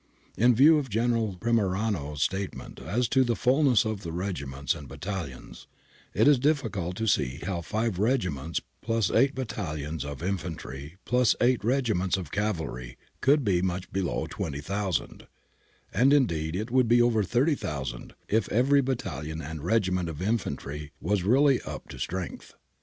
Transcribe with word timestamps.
In 0.35 0.55
view 0.55 0.79
of 0.79 0.89
General 0.89 1.37
Frimerano's 1.39 2.23
statement 2.23 2.79
as 2.79 3.07
to 3.09 3.23
the 3.23 3.35
fullness 3.35 3.85
of 3.85 4.01
the 4.01 4.11
regiments 4.11 4.73
and 4.73 4.87
battalions, 4.87 5.67
it 6.15 6.27
is 6.27 6.39
difficult 6.39 6.95
to 6.97 7.05
see 7.05 7.37
how 7.43 7.61
five 7.61 7.99
regiments 7.99 8.59
+ 8.87 9.11
eight 9.13 9.35
battalions 9.35 10.03
of 10.03 10.23
infantry 10.23 10.97
+ 11.17 11.35
eight 11.39 11.63
regiments 11.63 12.17
of 12.17 12.31
cavalry 12.31 12.97
could 13.21 13.43
be 13.43 13.61
much 13.61 13.91
below 13.93 14.25
20,000, 14.27 15.27
and 15.93 16.13
indeed 16.13 16.55
it 16.55 16.71
would 16.71 16.87
be 16.87 16.99
over 16.99 17.21
30,000 17.21 18.15
if 18.27 18.49
every 18.51 18.81
battalion 18.81 19.39
and 19.39 19.63
regiment 19.63 20.09
of 20.09 20.19
infantry 20.19 20.91
was 20.99 21.21
really 21.21 21.61
up 21.61 21.87
to 21.89 21.99
strength. 21.99 22.55